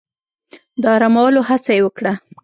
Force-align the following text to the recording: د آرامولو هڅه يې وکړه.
د 0.81 0.83
آرامولو 0.95 1.41
هڅه 1.49 1.71
يې 1.77 1.81
وکړه. 1.85 2.13